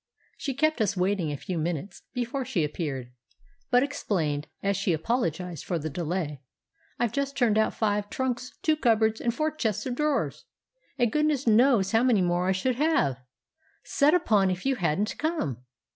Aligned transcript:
She 0.35 0.55
kept 0.55 0.81
us 0.81 0.97
waiting 0.97 1.31
a 1.31 1.37
few 1.37 1.59
minutes 1.59 2.01
before 2.15 2.43
she 2.43 2.63
appeared; 2.63 3.11
but 3.69 3.83
explained, 3.83 4.47
as 4.63 4.75
she 4.75 4.93
apologised 4.93 5.63
for 5.63 5.77
the 5.77 5.91
delay, 5.91 6.41
"I've 6.97 7.11
just 7.11 7.37
turned 7.37 7.55
out 7.55 7.75
five 7.75 8.09
trunks, 8.09 8.57
two 8.63 8.75
cupboards, 8.77 9.21
and 9.21 9.31
four 9.31 9.51
chests 9.51 9.85
of 9.85 9.93
drawers—and 9.93 11.11
goodness 11.11 11.45
knows 11.45 11.91
how 11.91 12.01
many 12.01 12.23
more 12.23 12.47
I 12.47 12.51
should 12.51 12.77
have 12.77 13.19
set 13.83 14.15
upon 14.15 14.49
if 14.49 14.65
you 14.65 14.77
hadn't 14.77 15.19
come! 15.19 15.65